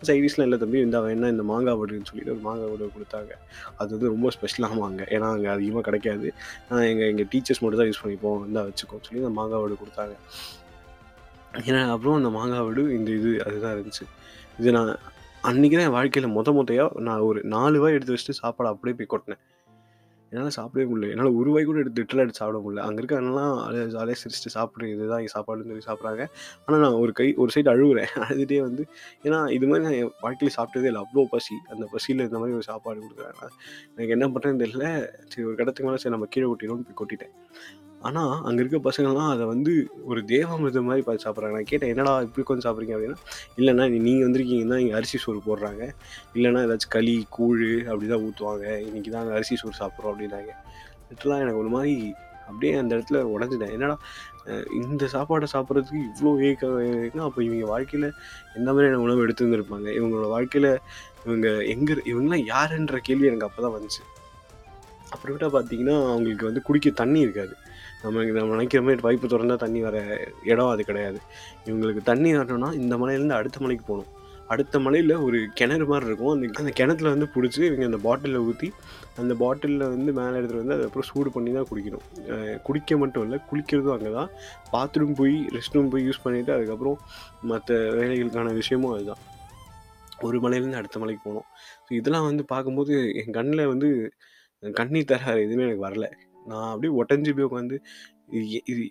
சைடிஷ்லாம் 0.09 0.47
இல்லை 0.49 0.59
தம்பி 0.63 0.79
இந்த 0.87 1.01
வேணா 1.07 1.31
இந்த 1.35 1.45
மாங்காய் 1.51 1.79
வடுன்னு 1.81 2.09
சொல்லிட்டு 2.11 2.33
ஒரு 2.35 2.43
மாங்காய் 2.47 2.71
வடு 2.73 2.89
கொடுத்தாங்க 2.95 3.33
அது 3.79 3.89
வந்து 3.95 4.13
ரொம்ப 4.13 4.31
ஸ்பெஷலாக 4.37 4.79
வாங்க 4.85 5.01
ஏன்னா 5.15 5.29
அங்கே 5.35 5.51
அதிகமாக 5.57 5.85
கிடைக்காது. 5.89 6.29
எங்கள் 6.91 7.09
எங்கள் 7.11 7.29
டீச்சர்ஸ் 7.33 7.61
மட்டும் 7.65 7.81
தான் 7.81 7.91
யூஸ் 7.91 8.03
பண்ணிப்போம். 8.05 8.41
இந்தா 8.49 8.63
வச்சுக்கோன்னு 8.69 9.07
சொல்லி 9.09 9.23
அந்த 9.25 9.35
மாங்காய் 9.41 9.63
வடு 9.65 9.81
கொடுத்தாங்க 9.83 10.15
ஏன்னா 11.67 11.83
அப்புறம் 11.93 12.17
அந்த 12.21 12.29
மாங்காய் 12.39 12.65
வடு 12.69 12.83
இந்த 12.97 13.09
இது 13.19 13.31
அதுதான் 13.45 13.75
இருந்துச்சு. 13.75 14.05
இது 14.59 14.71
நான் 14.77 14.91
அன்னைக்கு 15.49 15.75
தான் 15.77 15.87
என் 15.89 15.97
வாழ்க்கையில் 15.99 16.35
மொத 16.37 16.49
மொதயா 16.57 16.85
நான் 17.07 17.23
ஒரு 17.29 17.39
நாலு 17.53 17.77
வாய் 17.83 17.95
எடுத்து 17.97 18.13
வச்சுட்டு 18.15 18.41
சாப்பாடு 18.41 18.69
அப்படியே 18.71 18.95
போய் 18.99 19.11
கொட்டினேன் 19.13 19.41
என்னால் 20.31 20.55
சாப்பிடவே 20.57 20.85
முடியல. 20.89 21.07
என்னால் 21.13 21.37
ஒரு 21.39 21.49
வாய் 21.53 21.65
கூட 21.69 21.77
எடுத்து 21.81 22.01
லிட்டரலா 22.01 22.23
எடுத்து 22.25 22.41
சாப்பிட 22.41 22.59
முடியல. 22.63 22.83
அங்கே 22.87 22.99
இருக்க 23.01 23.15
அதெல்லாம் 23.19 23.55
ஜாலியாக 23.95 24.17
சிரிச்சுட்டு 24.21 24.51
சாப்பிட்றது 24.55 24.91
இதுதான் 24.95 25.21
இங்க 25.21 25.31
சாப்பாடுன்னு 25.35 25.71
சொல்லி 25.71 25.87
சாப்பிட்றாங்க 25.87 26.23
ஆனால் 26.65 26.81
நான் 26.83 26.97
ஒரு 27.03 27.11
கை 27.19 27.27
ஒரு 27.43 27.51
சைடு 27.55 27.69
அழுகுறேன் 27.73 28.11
அழுதுகிட்டே 28.27 28.59
வந்து 28.67 28.83
ஏன்னா 29.25 29.39
இது 29.57 29.67
மாதிரி 29.71 29.85
நான் 29.87 29.97
என் 30.01 30.13
வாழ்க்கையில் 30.25 30.55
சாப்பிட்டதே 30.57 30.89
இல்லை 30.91 31.01
அவ்வளோ 31.05 31.25
பசி. 31.35 31.57
அந்த 31.73 31.87
பசியில் 31.95 32.25
இந்த 32.27 32.39
மாதிரி 32.43 32.57
ஒரு 32.59 32.67
சாப்பாடு 32.71 33.03
கொடுக்குறாங்க 33.05 33.43
எனக்கு 33.95 34.15
என்ன 34.17 34.27
பண்ணுறேன்னு 34.35 34.63
தெரியல. 34.65 34.87
சரி 35.33 35.45
ஒரு 35.49 35.57
கடத்துக்கு 35.61 35.89
மேலே 35.89 36.01
சரி 36.03 36.15
நம்ம 36.17 36.29
கீழே 36.35 36.47
கொட்டிருவோம்னு 36.51 36.87
போய் 36.89 37.01
கொட்டிட்டேன். 37.01 37.35
ஆனால் 38.07 38.31
அங்கே 38.47 38.59
இருக்க 38.63 38.77
பசங்கள்லாம் 38.87 39.31
அதை 39.33 39.45
வந்து 39.51 39.71
ஒரு 40.09 40.19
தேவாமிர்தம் 40.31 40.87
மாதிரி 40.89 41.03
பார்த்து 41.07 41.25
சாப்பிட்றாங்க 41.25 41.55
நான் 41.57 41.69
கேட்டேன் 41.71 41.91
என்னடா 41.93 42.13
இப்படி 42.27 42.43
கொஞ்சம் 42.49 42.65
சாப்பிட்றீங்க 42.67 42.95
அப்படின்னா, 42.97 43.17
இல்லண்ணா 43.59 43.85
நீங்கள் 43.95 44.25
வந்திருக்கீங்கன்னா 44.27 44.77
இங்கே 44.83 44.95
அரிசி 44.99 45.17
சோறு 45.23 45.39
போடுறாங்க. 45.47 45.83
இல்லைன்னா 46.35 46.61
ஏதாச்சும் 46.67 46.93
களி, 46.97 47.15
கூழ் 47.37 47.65
அப்படி 47.89 48.07
தான் 48.13 48.23
ஊற்றுவாங்க 48.27 48.65
இன்றைக்கி 48.87 49.11
தான் 49.15 49.29
அரிசி 49.37 49.57
சோறு 49.61 49.79
சாப்பிட்றோம் 49.81 50.13
அப்படின்னாங்க. 50.13 50.53
லிட்டரலா 51.09 51.37
எனக்கு 51.43 51.61
ஒரு 51.63 51.71
மாதிரி 51.75 51.95
அப்படியே 52.49 52.71
அந்த 52.81 52.91
இடத்துல 52.97 53.19
உடஞ்சிட்டேன் 53.35 53.73
என்னடா 53.75 53.95
இந்த 54.79 55.05
சாப்பாடை 55.15 55.47
சாப்பிட்றதுக்கு 55.53 55.99
இவ்வளோ 56.09 56.31
ஏக்கம் 56.47 57.25
அப்போ 57.27 57.41
இவங்க 57.47 57.65
வாழ்க்கையில் 57.73 58.07
எந்த 58.57 58.69
மாதிரியான 58.71 59.01
உணவு 59.05 59.23
எடுத்து 59.25 59.45
வந்திருப்பாங்க 59.47 59.87
இவங்களோட 59.97 60.27
வாழ்க்கையில் 60.35 60.71
இவங்க 61.25 61.47
எங்கே 61.73 61.93
இவங்கெல்லாம் 62.11 62.45
யாருன்ற 62.53 62.97
கேள்வி 63.09 63.29
எனக்கு 63.31 63.47
அப்போ 63.49 63.61
தான் 63.65 63.75
வந்துச்சு. 63.77 64.01
அப்புறமேட்டா 65.13 65.49
பார்த்தீங்கன்னா, 65.55 65.95
அவங்களுக்கு 66.11 66.47
வந்து 66.49 66.61
குடிக்க 66.67 66.89
தண்ணி 67.01 67.19
இருக்காது. 67.25 67.53
நம்ம 68.03 68.23
நம்ம 68.37 68.53
நினைக்கிற 68.57 68.81
மாதிரி 68.85 69.01
பைப்பு 69.07 69.31
திறந்தா 69.33 69.55
தண்ணி 69.65 69.81
வர 69.87 69.97
இடம் 70.51 70.71
அது 70.73 70.83
கிடையாது. 70.89 71.19
இவங்களுக்கு 71.67 72.03
தண்ணி 72.09 72.31
வரணும்னா 72.37 72.71
இந்த 72.81 72.95
மலையிலேருந்து 73.01 73.39
அடுத்த 73.39 73.59
மலைக்கு 73.65 73.85
போகணும் 73.91 74.09
அடுத்த 74.53 74.75
மலையில் 74.85 75.13
ஒரு 75.25 75.37
கிணறு 75.57 75.85
மாதிரி 75.89 76.07
இருக்கும். 76.09 76.31
அந்த 76.35 76.61
அந்த 76.61 76.71
கிணத்துல 76.79 77.11
வந்து 77.13 77.27
பிடிச்சி 77.35 77.59
இவங்க 77.67 77.85
அந்த 77.89 77.99
பாட்டிலில் 78.05 78.45
ஊற்றி 78.47 78.67
அந்த 79.21 79.33
பாட்டிலில் 79.41 79.85
வந்து 79.93 80.11
மேலே 80.17 80.33
எடுத்துகிட்டு 80.39 80.63
வந்து 80.63 80.75
அதுக்கப்புறம் 80.75 81.07
சூடு 81.09 81.29
பண்ணி 81.35 81.51
தான் 81.57 81.67
குடிக்கணும். 81.69 82.05
குடிக்க 82.65 82.97
மட்டும் 83.03 83.23
இல்லை 83.25 83.37
குளிக்கிறதும் 83.49 83.95
அங்கே 83.95 84.11
தான். 84.17 84.31
பாத்ரூம் 84.73 85.15
போய் 85.19 85.35
ரெஸ்ட் 85.57 85.77
ரூம் 85.77 85.91
போய் 85.93 86.05
யூஸ் 86.07 86.23
பண்ணிவிட்டு 86.25 86.53
அதுக்கப்புறம் 86.57 86.97
மற்ற 87.51 87.77
வேலைகளுக்கான 87.99 88.53
விஷயமும் 88.59 88.93
அதுதான். 88.95 89.21
ஒரு 90.27 90.39
மலையிலேருந்து 90.45 90.81
அடுத்த 90.81 90.99
மலைக்கு 91.03 91.23
போனோம். 91.29 91.47
ஸோ 91.85 91.93
இதெல்லாம் 91.99 92.27
வந்து 92.29 92.45
பார்க்கும்போது 92.53 92.95
என் 93.21 93.37
கண்ணில் 93.39 93.71
வந்து 93.73 93.89
கண்ணீர் 94.63 95.09
தர 95.13 95.37
எதுவுமே 95.45 95.65
எனக்கு 95.67 95.87
வரல. 95.87 96.07
நான் 96.45 96.69
அப்படியே 96.71 96.93
ஒட்டஞ்சு 96.97 97.31
போய் 97.37 97.47
உட்காந்து 97.49 97.77
இது 98.65 98.83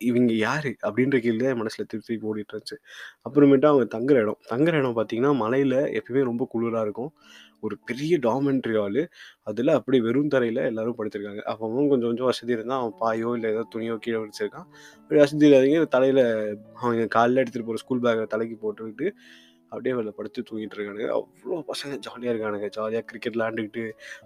இவங்க 0.00 0.32
யார் 0.38 0.68
அப்படின்ற 0.86 1.16
கேள்வி 1.18 1.42
தான் 1.42 1.52
என் 1.52 1.60
மனசில் 1.62 1.88
திருப்பி 1.92 2.14
ஓடிட்டு 2.30 2.52
இருந்துச்சு. 2.54 2.76
அப்புறமேட்டா 3.26 3.68
அவங்க 3.72 3.86
தங்குற 3.96 4.16
இடம். 4.24 4.40
தங்குற 4.50 4.74
இடம் 4.80 4.96
பார்த்தீங்கன்னா, 4.98 5.32
மலையில் 5.36 5.78
எப்பயுமே 5.98 6.22
ரொம்ப 6.24 6.46
குளிராக 6.54 6.84
இருக்கும். 6.84 7.10
ஒரு 7.62 7.76
பெரிய 7.86 8.14
டாமெண்ட்ரி 8.24 8.74
ஹாலு. 8.78 9.02
அதில் 9.44 9.72
அப்படியே 9.76 10.02
வெறும் 10.04 10.32
தரையில் 10.34 10.60
எல்லோரும் 10.64 10.98
படுத்திருக்காங்க. 10.98 11.42
அப்பவும் 11.52 11.90
கொஞ்சம் 11.90 12.10
கொஞ்சம் 12.10 12.28
வசதி 12.28 12.52
இருந்தால் 12.52 12.80
அவன் 12.82 12.96
பாயோ 13.00 13.30
இல்லை 13.38 13.50
ஏதோ 13.54 13.64
துணியோ 13.74 13.96
கீழே 14.00 14.20
வச்சிருக்கான் 14.24 14.68
அப்படி 15.00 15.20
வசதி 15.20 15.46
இல்லாதவங்க 15.48 15.88
தலையில் 15.96 16.22
அவங்க 16.80 17.06
காலில் 17.16 17.42
எடுத்துகிட்டு 17.42 17.68
போகிற 17.70 17.82
ஸ்கூல் 17.84 18.04
பேக்கை 18.06 18.26
தலைக்கு 18.28 18.56
போட்டுக்கிட்டு 18.62 19.08
அப்படியே 19.70 19.92
அதில 19.94 20.12
படுத்து 20.18 20.44
தூங்கிட்டு 20.50 20.76
இருக்கானுங்க. 20.76 21.08
அவ்வளோ 21.16 21.58
பசங்க 21.70 21.96
ஜாலியாக 22.06 22.32
இருக்கானுங்க. 22.34 22.68
ஜாலியாக 22.76 23.04
கிரிக்கெட் 23.10 23.36
விளாண்டுக்கிட்டு 23.36 23.84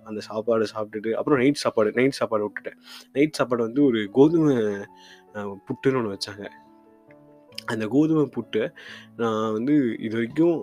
அந்த 0.09 0.21
சாப்பாடு 0.29 0.67
சாப்பிட்டுட்டு 0.75 1.13
அப்புறம் 1.21 1.41
நைட் 1.43 1.63
சாப்பாடு 1.65 1.93
நைட் 1.99 2.19
சாப்பாடு 2.21 2.47
விட்டுட்டேன். 2.49 2.79
நைட் 3.13 3.39
சாப்பாடு 3.41 3.63
வந்து 3.63 3.83
ஒரு 3.85 4.03
கோதுமை 4.13 4.57
புட்டுன்னு 5.67 6.01
ஒன்று 6.01 6.15
வச்சாங்க. 6.17 6.45
அந்த 7.73 7.85
கோதுமை 7.87 8.25
புட்டை 8.37 8.65
நான் 9.17 9.53
வந்து 9.53 9.75
இது 9.99 10.15
வரைக்கும் 10.19 10.57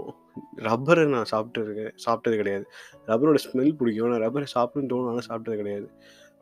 ரப்பரை 0.68 1.04
நான் 1.14 1.30
சாப்பிட்டுருக்கேன் 1.32 1.94
சாப்பிட்டது 2.06 2.36
கிடையாது. 2.42 2.66
ரப்பரோட 3.08 3.40
ஸ்மெல் 3.46 3.78
பிடிக்கும். 3.80 4.12
நான் 4.12 4.24
ரப்பரை 4.26 4.48
சாப்பிடணும்னு 4.56 4.92
தோணும். 4.94 5.28
சாப்பிட்டது 5.30 5.62
கிடையாது. 5.62 5.88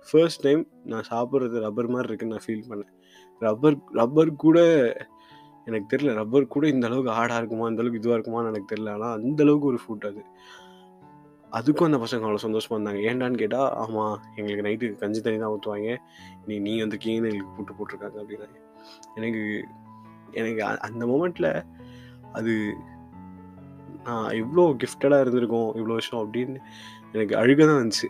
ஃபர்ஸ்ட் 0.08 0.44
டைம் 0.46 0.62
நான் 0.92 1.08
சாப்பிட்றது 1.10 1.58
ரப்பர் 1.66 1.94
மாதிரி 1.94 2.10
இருக்குன்னு 2.10 2.36
நான் 2.36 2.46
ஃபீல் 2.48 2.68
பண்ணேன். 2.72 2.92
ரப்பர் 3.40 3.78
ரப்பர் 4.00 4.32
கூட 4.46 4.60
எனக்கு 5.68 5.88
தெரியல. 5.94 6.14
ரப்பர் 6.20 6.54
கூட 6.56 6.66
இந்த 6.74 6.86
அளவுக்கு 6.90 7.12
ஆடாக 7.20 7.40
இருக்குமா? 7.42 7.66
இந்த 7.72 7.82
அளவுக்கு 7.84 8.02
இதுவாக 8.02 8.18
இருக்குமான்னு 8.18 8.52
எனக்கு 8.54 8.72
தெரில 8.74 8.94
ஆனால் 8.96 9.16
அந்த 9.20 9.40
அளவுக்கு 9.46 9.70
ஒரு 9.72 9.80
ஃபுட் 9.84 10.08
அது. 10.10 10.24
அதுக்கும் 11.52 11.88
அந்த 11.90 12.00
பசங்க 12.04 12.26
அவ்வளோ 12.28 12.42
சந்தோஷமாக 12.46 12.78
இருந்தாங்க. 12.78 13.02
ஏண்டான்னு 13.10 13.42
கேட்டால் 13.42 13.70
ஆமாம் 13.84 14.16
எங்களுக்கு 14.38 14.66
நைட்டு 14.68 14.88
கஞ்சி 15.02 15.20
தண்ணி 15.26 15.40
தான் 15.44 15.54
ஊற்றுவாங்க 15.54 15.94
நீ 16.48 16.56
நீ 16.68 16.74
வந்து 16.84 16.98
கீழே 17.04 17.30
எங்களுக்கு 17.32 17.56
புட்டு 17.58 17.78
போட்டிருக்காங்க 17.78 18.18
அப்படின்னாங்க. 18.24 18.58
எனக்கு 19.20 19.44
எனக்கு 20.40 20.62
அந்த 20.88 21.04
மூமெண்ட்டில் 21.12 21.52
அது 22.38 22.54
நான் 24.08 24.28
எவ்வளோ 24.42 24.64
கிஃப்டடாக 24.82 25.24
இருந்திருக்கோம் 25.24 25.70
இவ்வளோ 25.80 25.96
வருஷம் 25.98 26.22
அப்படின்னு 26.24 26.60
எனக்கு 27.14 27.34
அழுக 27.42 27.60
தான் 27.66 27.80
இருந்துச்சு 27.80 28.10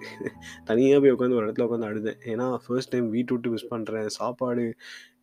தனியாக 0.69 1.00
போய் 1.01 1.13
உட்காந்து 1.15 1.38
ஒரு 1.38 1.45
இடத்துல 1.45 1.65
உட்காந்து 1.68 1.89
அழுதேன். 1.89 2.19
ஏன்னா 2.31 2.48
ஃபர்ஸ்ட் 2.63 2.92
டைம் 2.94 3.07
வீட்டு 3.15 3.33
விட்டு 3.33 3.53
மிஸ் 3.53 3.71
பண்ணுறேன் 3.74 4.07
சாப்பாடு 4.19 4.65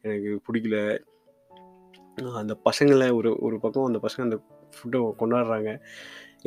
எனக்கு 0.03 0.31
பிடிக்கல. 0.47 0.79
அந்த 2.17 2.55
பசங்களை 2.69 3.07
ஒரு 3.19 3.31
ஒரு 3.47 3.57
பக்கம் 3.59 3.85
அந்த 3.85 4.01
பசங்க 4.07 4.23
அந்த 4.29 4.37
ஃபுட்டை 4.77 4.99
கொண்டாடுறாங்க. 5.21 5.71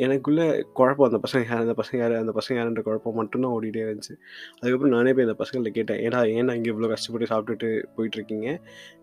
எனக்குள்ளே 0.04 0.44
குழப்பம் 0.72 1.08
அந்த 1.08 1.18
பசங்க 1.24 1.40
யார் 1.48 1.62
அந்த 1.64 1.74
பசங்க 1.80 1.96
யார் 1.96 2.12
அந்த 2.12 2.32
பசங்க 2.38 2.54
யாருன்ற 2.58 2.82
குழப்பம் 2.82 3.14
மட்டும்தான் 3.14 3.54
ஓடிட்டே 3.56 3.80
இருந்துச்சு. 3.86 4.14
அதுக்கப்புறம் 4.58 4.94
நானே 4.96 5.12
போய் 5.12 5.26
அந்த 5.28 5.36
பசங்கள்ட்ட 5.42 5.72
கேட்டேன். 5.78 6.00
ஏடா 6.06 6.20
ஏன்னா 6.38 6.54
இங்கே 6.58 6.70
இவ்வளோ 6.74 6.90
கஷ்டப்பட்டு 6.92 7.30
சாப்பிட்டுட்டு 7.32 7.68
போயிட்டுருக்கீங்க? 7.96 8.48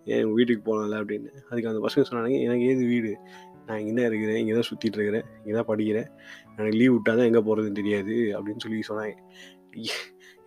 ஏன் 0.06 0.32
வீட்டுக்கு 0.34 0.64
போலாம்ல 0.70 1.02
அப்படின்னு. 1.02 1.32
அதுக்கு 1.50 1.70
அந்த 1.74 1.82
பசங்க 1.88 2.06
சொன்னாங்க 2.12 2.40
எனக்கு 2.42 2.66
ஏது 2.66 2.86
வீடு? 2.86 3.14
நான் 3.68 3.80
இங்கே 3.80 3.94
தான் 3.94 4.10
இருக்கிறேன். 4.12 4.38
இங்கே 4.38 4.54
தான் 4.54 4.68
சுற்றிட்டு 4.72 4.98
இருக்கிறேன். 5.00 5.26
இங்கே 5.40 5.56
தான் 5.60 5.70
படிக்கிறேன். 5.72 6.10
எனக்கு 6.58 6.78
லீவ் 6.78 6.94
விட்டால் 6.94 7.20
தான் 7.22 7.26
எங்கே 7.26 7.44
போகிறதுன்னு 7.50 7.80
தெரியாது 7.82 8.16
அப்படின்னு 8.38 8.64
சொல்லி 8.66 8.82
சொன்னாங்க. 8.92 9.16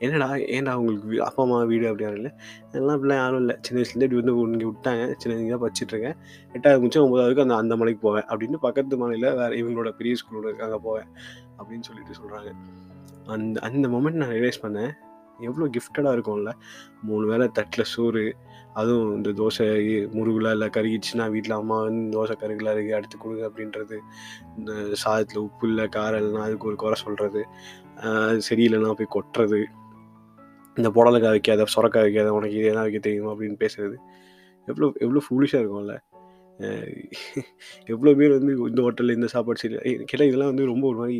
என்னடா 0.00 0.26
ஏன்டா 0.56 0.72
உங்களுக்கு 0.72 1.20
அப்பா, 1.20 1.42
அம்மா 1.42 1.58
வீடு 1.62 1.86
அப்படின்னாங்கல்ல. 1.90 2.30
அதெல்லாம் 2.68 2.96
அப்படிலாம் 2.96 3.20
யாரும் 3.22 3.40
இல்லை 3.40 3.54
சின்ன 3.62 3.78
வயசுலேருந்து 3.80 4.06
இப்படி 4.08 4.20
வந்து 4.20 4.34
இங்க 4.56 4.66
விட்டாங்க. 4.70 5.04
சின்ன 5.18 5.32
வயசுலேயே 5.34 5.54
தான் 5.54 5.64
படிச்சுட்ருக்கேன் 5.64 6.16
எட்டாவது 6.54 6.80
முடிச்சு 6.80 7.02
ஒம்பதாவதுக்கு 7.06 7.44
அந்த 7.46 7.56
அந்த 7.56 7.76
மலைக்கு 7.76 8.00
போவேன். 8.00 8.26
அப்படின்னு 8.30 8.58
பக்கத்து 8.66 8.96
மலையில் 8.96 9.34
வேறு 9.34 9.60
இவங்களோட 9.62 9.93
பெரிய 9.93 10.14
ஸ்கூலோட 10.20 10.46
இருக்காங்க 10.46 10.78
போவேன். 10.78 11.08
அப்படின்னு 11.58 11.88
சொல்லிட்டு 11.90 12.19
சொல்கிறாங்க 12.20 12.50
அந்த 13.26 13.60
அந்த 13.60 13.88
மொமெண்ட் 13.88 14.20
நான் 14.22 14.34
ரியலைஸ் 14.36 14.64
பண்ணேன். 14.67 14.93
எவ்வளோ 15.40 15.67
கிஃப்டடாக 15.67 16.14
இருக்கும்ல 16.17 16.52
மூணு 17.02 17.26
வேளை 17.26 17.46
தட்டில் 17.48 17.90
சோறு. 17.94 18.24
அதுவும் 18.74 19.10
இந்த 19.17 19.31
தோசை 19.31 19.67
முறுகலா 20.14 20.50
இல்லை 20.50 20.69
கருகிடுச்சுன்னா 20.69 21.31
வீட்டில் 21.31 21.52
அம்மா 21.52 21.76
வந்து 21.82 22.19
தோசை 22.19 22.34
கருகலா 22.40 22.72
இருக்குது 22.74 22.93
அடுத்து 22.93 23.19
கொடுங்க 23.19 23.44
அப்படின்றது. 23.48 23.96
இந்த 24.58 24.72
சாதத்தில் 25.05 25.38
உப்பு 25.38 25.69
இல்லை 25.69 25.86
காரம் 25.96 26.20
இல்லைனா 26.20 26.46
அதுக்கு 26.46 26.67
ஒரு 26.67 26.76
குறை 26.76 26.98
சொல்கிறது 27.05 27.43
அ 28.02 28.94
போய் 28.98 29.14
கொட்டுறது. 29.17 29.60
இந்த 30.79 30.89
புடலங்காய் 30.97 31.35
வைக்காத, 31.37 31.67
சொரக்காய் 31.75 32.06
வைக்காத, 32.06 32.29
உனக்கு 32.39 32.56
இது 32.61 32.69
என்ன 32.73 32.85
வைக்க 32.87 33.01
தெரியுமா? 33.06 33.32
அப்படின்னு 33.35 33.58
பேசுறது. 33.65 33.97
எவ்வளோ 34.69 34.87
எவ்வளோ 35.05 35.23
ஃபூலிஷா 35.27 35.61
இருக்கும்ல. 35.63 35.97
எவ்வளோ 37.93 38.13
பேர் 38.20 38.35
வந்து 38.37 38.53
இந்த 38.70 38.81
ஹோட்டலில் 38.87 39.17
இந்த 39.19 39.29
சாப்பாடு 39.35 39.61
சரியில்ல. 39.63 39.82
கேட்டால் 40.11 40.29
இதெல்லாம் 40.31 40.51
வந்து 40.53 40.65
ரொம்ப 40.73 40.85
ஒரு 40.91 40.99
மாதிரி 41.03 41.19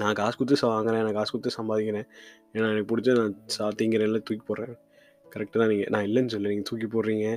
நான் 0.00 0.16
காசு 0.20 0.34
கொடுத்து 0.38 0.68
வாங்குறேன். 0.72 1.04
நான் 1.06 1.18
காசு 1.18 1.30
கொடுத்து 1.32 1.58
சம்பாதிக்கிறேன். 1.58 2.06
ஏன்னா 2.54 2.66
எனக்கு 2.72 2.90
பிடிச்ச 2.92 3.14
நான் 3.20 3.36
சா 3.56 3.66
திங்கிறேன். 3.80 4.08
எல்லாம் 4.08 4.26
தூக்கி 4.28 4.44
போடுறேன். 4.48 4.74
கரெக்டாக 5.32 5.60
தான் 5.60 5.70
நீங்கள் 5.72 5.90
நான் 5.94 6.06
இல்லைன்னு 6.08 6.32
சொல்லலை 6.34 6.50
நீங்கள் 6.52 6.68
தூக்கி 6.70 6.88
போடுறீங்க, 6.94 7.28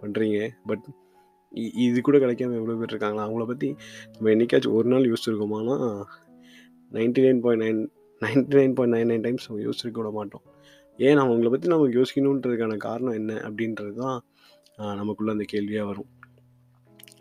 பண்ணுறீங்க 0.00 0.38
பட் 0.70 0.86
இ 1.54 1.64
இது 1.84 1.98
கூட 2.06 2.16
கிடைக்காம 2.24 2.56
எவ்வளோ 2.60 2.76
பேர் 2.80 2.92
இருக்காங்களா? 2.92 3.26
அவங்கள 3.26 3.44
பற்றி 3.50 3.68
நம்ம 4.14 4.30
என்னைக்காச்சும் 4.34 4.74
ஒரு 4.78 4.88
நாள் 4.92 5.06
ninety 8.22 8.54
nine 8.58 8.74
point 8.76 8.94
nine 8.96 9.10
nine 9.10 9.24
times 9.26 9.46
நம்ம 9.48 9.62
யோசிச்சிருக்க 9.66 9.98
கூட 10.00 10.10
மாட்டோம். 10.18 10.44
ஏன் 10.98 11.20
அவங்கள 11.24 11.48
பற்றி 11.52 11.68
நம்ம 11.72 11.88
யோசிக்கணுன்றதுக்கான 11.98 12.76
காரணம் 12.88 13.16
என்ன? 13.20 13.32
அப்படின்றது 13.48 13.92
தான் 14.02 14.16
நமக்குள்ளே 15.00 15.32
அந்த 15.36 15.44
கேள்வியாக 15.52 15.88
வரும். 15.90 16.08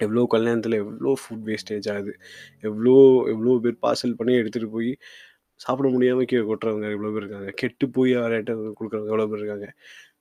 எவ்வளோ 0.05 0.23
கல்யாணத்தில் 0.33 0.79
எவ்வளோ 0.81 1.11
ஃபுட் 1.21 1.45
வேஸ்டேஜ் 1.49 1.87
ஆகுது. 1.93 2.11
எவ்வளோ 2.67 2.95
எவ்வளோ 3.33 3.53
பேர் 3.65 3.77
பார்சல் 3.85 4.17
பண்ணி 4.19 4.33
எடுத்துகிட்டு 4.41 4.69
போய் 4.75 4.91
சாப்பிட 5.61 5.87
முடியாமல் 5.95 6.27
கீழே 6.31 6.43
கொட்டுறவங்க 6.49 6.87
எவ்வளோ 6.95 7.11
பேர் 7.13 7.23
இருக்காங்க. 7.23 7.49
கெட்டு 7.61 7.85
போய் 7.95 8.11
யார்யாட்ட 8.15 8.53
கொடுக்குறவங்க 8.79 9.11
எவ்வளோ 9.13 9.27
பேர் 9.31 9.41
இருக்காங்க. 9.41 9.67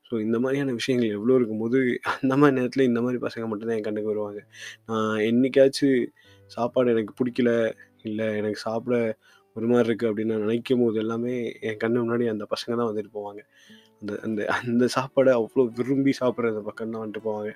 ஸோ 0.09 0.15
இந்த 0.27 0.37
மாதிரியான 0.43 0.75
விஷயங்கள் 0.81 1.15
எவ்வளோ 1.19 1.37
இருக்கும்போது 1.39 1.79
அந்த 2.15 2.33
மாதிரி 2.41 2.57
நேரத்தில் 2.59 2.89
இந்த 2.91 3.01
மாதிரி 3.05 3.19
பசங்க 3.27 3.47
மட்டும்தான் 3.51 3.79
என் 3.79 3.89
கண்ணுக்கு 3.89 4.13
வருவாங்க 4.13 4.41
நான் 4.91 5.17
என்றைக்காச்சும் 5.31 5.99
சாப்பாடு 6.51 6.93
எனக்கு 6.95 7.15
பிடிக்கல 7.21 7.51
இல்லை 8.09 8.27
எனக்கு 8.41 8.61
சாப்பிட 8.67 8.97
ஒரு 9.57 9.67
மாதிரி 9.67 9.93
இருக்குது 9.93 10.07
அப்படின்னு 10.07 10.25
நான் 10.25 10.39
நினைக்கும் 10.39 10.81
போது 10.81 10.99
எல்லாமே 10.99 11.53
என் 11.61 11.77
கண்ணு 11.77 11.97
முன்னாடி 12.03 12.29
அந்த 12.29 12.45
பசங்க 12.45 12.77
தான் 12.77 12.95
வந்துட்டு 12.95 13.17
போவாங்க. 13.17 13.39
அந்த 14.01 14.21
அந்த 14.23 14.47
அந்த 14.47 14.85
சாப்பாடை 14.85 15.33
அவ்வளோ 15.35 15.69
விரும்பி 15.77 16.11
சாப்பிட்ற 16.11 16.49
அந்த 16.49 16.61
பக்கம் 16.61 16.91
தான் 16.91 17.11
வந்துட்டு 17.11 17.29
போவாங்க. 17.29 17.55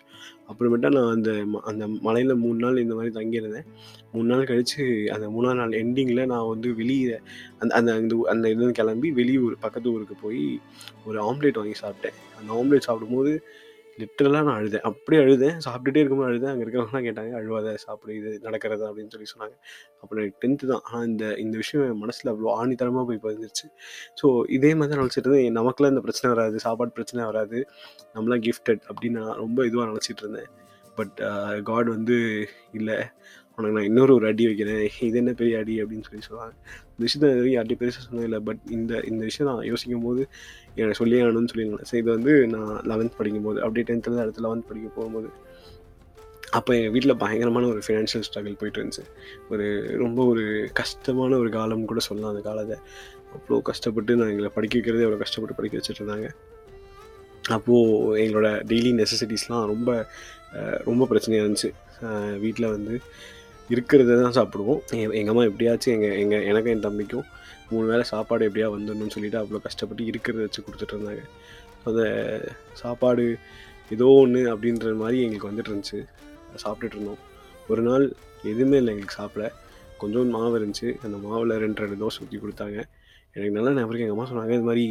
அப்புறமேட்டா 0.49 0.91
நான் 0.91 1.15
அந்த 1.15 1.31
ம- 1.31 1.61
அந்த 1.61 1.87
மலையில் 1.87 2.35
மூணு 2.35 2.59
நாள் 2.59 2.77
இந்த 2.77 2.95
மாதிரி 2.95 3.15
தங்கியிருந்தேன். 3.15 3.67
மூணு 4.13 4.35
நாள் 4.35 4.45
கழித்து 4.45 5.13
அந்த 5.13 5.29
மூணாவது 5.29 5.57
நாள் 5.57 5.69
எண்டிங்கில் 5.69 6.27
நான் 6.27 6.49
வந்து 6.49 6.75
வெளியே 6.75 7.21
அந்த 7.59 7.75
அந்த 7.75 7.97
இந்த 7.97 8.27
அந்த 8.29 8.49
இதுன்னு 8.49 8.71
கிளம்பி 8.71 9.13
வெளியூர் 9.13 9.59
பக்கத்து 9.61 9.93
ஊருக்கு 9.93 10.15
போய் 10.23 10.61
ஒரு 11.07 11.23
ஆம்லேட் 11.23 11.55
வாங்கி 11.55 11.79
சாப்பிட்டேன். 11.83 12.19
அந்த 12.39 12.53
ஆம்லேட் 12.53 12.79
சாப்பிடும்போது 12.79 13.43
லிட்டரலாக 14.01 14.45
நான் 14.49 14.59
அழுதேன். 14.61 14.85
அப்படியே 14.91 15.21
அழுதேன். 15.25 15.57
சாப்பிட்டுட்டே 15.67 16.03
இருக்கும்போது 16.03 16.31
அழுதேன். 16.31 16.53
அங்கே 16.53 16.65
இருக்கிறவங்களாம் 16.67 17.07
கேட்டாங்க 17.09 17.33
அழுவாத 17.41 17.75
சாப்பிடு 17.85 18.17
இது 18.21 18.31
நடக்கிறதா 18.47 18.89
அப்படின்னு 18.91 19.13
சொல்லி 19.15 19.29
சொன்னாங்க. 19.33 19.57
அப்புறம் 20.03 20.23
எனக்கு 20.23 20.41
டென்த்து 20.45 20.71
தான். 20.73 20.85
ஆனால் 20.89 21.07
இந்த 21.11 21.25
இந்த 21.45 21.57
விஷயம் 21.63 21.85
என் 21.89 22.01
மனசில் 22.05 22.33
அவ்வளோ 22.33 22.53
ஆணித்தரமாக 22.61 23.05
போய் 23.11 23.23
பதிஞ்சிருச்சு. 23.27 23.67
ஸோ 24.21 24.29
இதே 24.59 24.73
மாதிரி 24.79 24.93
தான் 24.95 25.03
நினச்சிட்டு 25.05 25.29
இருந்தேன். 25.29 25.59
நமக்குலாம் 25.61 25.95
இந்த 25.95 26.05
பிரச்சனை 26.07 26.31
வராது 26.35 26.65
சாப்பாடு 26.67 26.97
பிரச்சனை 26.99 27.29
வராது. 27.31 27.61
நம்மளாம் 28.17 28.45
கிஃப்டட் 28.49 28.83
அப்படின்னு 28.91 29.21
நான் 29.27 29.41
ரொம்ப 29.45 29.67
இதுவாக 29.71 29.89
நினச்சிட்டு 29.93 30.25
இருந்தேன். 30.27 30.51
பட் 30.99 31.19
காட் 31.69 31.89
வந்து 31.97 32.17
இல்லை. 32.79 32.99
உனக்கு 33.61 33.77
நான் 33.79 33.89
இன்னொரு 33.91 34.13
ஒரு 34.19 34.27
அடி 34.31 34.45
வைக்கிறேன். 34.49 34.81
இது 35.09 35.19
என்ன 35.23 35.33
பெரிய 35.41 35.61
அடி? 35.63 35.75
அப்படின்னு 35.83 36.07
சொல்லி 36.09 36.25
சொல்லுவாங்க 36.29 36.55
இந்த 36.93 37.03
விஷயத்த 37.07 37.27
இது 37.27 37.39
வரைக்கும் 37.41 37.57
யார்ட்டையும் 37.57 37.83
பெருசாக 37.83 38.05
சொன்னதில்லை 38.09 38.41
பட் 38.49 38.63
இந்த 38.77 38.93
இந்த 39.11 39.23
விஷயம் 39.29 39.49
நான் 39.51 39.69
யோசிக்கும் 39.73 40.07
போது 40.09 40.23
எனக்கு 40.81 40.99
சொல்லி 41.01 41.17
ஆகணும்னு 41.23 41.53
சொல்லியிருந்தேன். 41.53 41.89
ஸோ 41.91 41.95
இது 42.03 42.09
வந்து 42.17 42.35
நான் 42.55 42.75
லெவன்த் 42.93 43.19
படிக்கும்போது 43.21 43.61
அப்படியே 43.67 43.87
டென்த்தில் 43.91 44.23
அடுத்து 44.25 44.47
லெவன்த் 44.47 44.69
படிக்க 44.71 44.91
போகும்போது 44.99 45.31
அப்போ 46.59 46.71
எங்கள் 46.77 46.93
வீட்டில் 46.95 47.19
பயங்கரமான 47.23 47.67
ஒரு 47.73 47.81
ஃபினான்ஷியல் 47.87 48.25
ஸ்ட்ரகிள் 48.29 48.57
போயிட்டு 48.61 48.79
இருந்துச்சு. 48.81 49.05
ஒரு 49.53 49.67
ரொம்ப 50.05 50.21
ஒரு 50.33 50.45
கஷ்டமான 50.81 51.37
ஒரு 51.43 51.51
காலம் 51.57 51.91
கூட 51.91 52.01
சொல்லலாம் 52.07 52.33
அந்த 52.33 52.43
காலத்தை. 52.49 52.77
அவ்வளோ 53.35 53.59
கஷ்டப்பட்டு 53.69 54.17
நான் 54.21 54.33
எங்களை 54.33 54.51
படிக்க 54.57 54.75
வைக்கிறதே 54.79 55.05
அவ்வளோ 55.07 55.21
கஷ்டப்பட்டு 55.23 55.59
படிக்க 55.59 55.75
வச்சுட்டு 55.79 56.01
இருந்தாங்க. 56.03 56.29
அப்போது 57.57 58.19
எங்களோட 58.23 58.49
டெய்லி 58.71 58.91
நெசசிட்டிஸ்லாம் 59.01 59.65
ரொம்ப 59.73 59.91
ரொம்ப 60.89 61.07
பிரச்சனையாக 61.11 61.45
இருந்துச்சு. 61.45 61.71
வீட்டில் 62.45 62.73
வந்து 62.75 62.95
இருக்கிறத 63.73 64.17
தான் 64.23 64.37
சாப்பிடுவோம். 64.39 64.81
எங்கள் 65.19 65.33
அம்மா 65.33 65.45
எப்படியாச்சும் 65.51 65.95
எங்கள் 65.97 66.17
எங்கள் 66.23 66.47
எனக்கும் 66.51 66.73
என் 66.75 66.87
தம்பிக்கும் 66.87 67.27
மூணு 67.73 67.87
வேளை 67.91 68.05
சாப்பாடு 68.13 68.47
எப்படியா 68.49 68.69
வந்துடணும்னு 68.75 69.15
சொல்லிட்டு 69.17 69.39
அவ்வளோ 69.41 69.61
கஷ்டப்பட்டு 69.67 70.05
இருக்கிறத 70.13 70.45
வச்சு 70.47 70.65
கொடுத்துட்டு 70.67 70.95
இருந்தாங்க. 70.97 71.25
அந்த 71.89 72.03
சாப்பாடு 72.83 73.25
ஏதோ 73.97 74.09
ஒன்று 74.23 74.41
அப்படின்ற 74.53 74.95
மாதிரி 75.03 75.19
எங்களுக்கு 75.27 75.51
வந்துட்டு 75.51 75.71
இருந்துச்சு. 75.73 76.01
சாப்பிட்டுட்டு 76.65 76.97
இருந்தோம். 76.99 77.23
ஒரு 77.73 77.83
நாள் 77.89 78.05
எதுவுமே 78.51 78.77
இல்லை 78.81 78.93
எங்களுக்கு 78.95 79.19
சாப்பிட. 79.21 79.45
கொஞ்சோண்டு 80.01 80.35
மாவு 80.37 80.55
இருந்துச்சு. 80.61 80.89
அந்த 81.07 81.17
மாவில் 81.25 81.55
ரெண்டு 81.65 81.83
ரெண்டு 81.83 81.99
தோசை 82.03 82.21
ஊற்றி 82.25 82.39
கொடுத்தாங்க. 82.45 82.79
எனக்கு 83.37 83.57
நல்லா 83.57 83.73
நபருக்கு 83.79 84.05
எங்கள் 84.05 84.19
அம்மா 84.19 84.29
சொன்னாங்க 84.31 84.55
இது 84.59 84.69
மாதிரி 84.69 84.85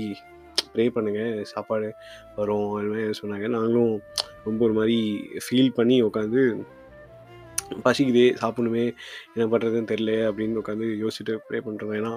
ப்ரே 0.74 0.84
பண்ணுங்கள் 0.96 1.46
சாப்பாடு 1.54 1.88
வரும். 2.40 2.70
அது 2.80 2.90
மாதிரி 2.92 3.20
சொன்னாங்க. 3.22 3.48
நாங்களும் 3.56 3.94
ரொம்ப 4.48 4.60
ஒரு 4.68 4.76
மாதிரி 4.80 4.98
ஃபீல் 5.46 5.72
பண்ணி 5.78 5.96
உட்காந்து 6.10 6.42
பசிக்குதே 7.86 8.28
சாப்பிடணுமே 8.42 8.86
என்ன 9.34 9.46
பண்ணுறதுன்னு 9.52 9.92
தெரியல 9.92 10.14
அப்படின்னு 10.30 10.62
உட்காந்து 10.62 10.88
யோசிச்சுட்டு 11.04 11.36
ப்ரே 11.48 11.60
பண்ணுறோம் 11.68 11.96
ஏன்னா 12.00 12.14